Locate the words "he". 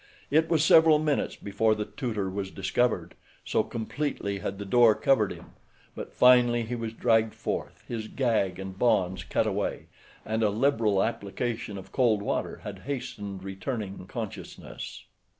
6.63-6.73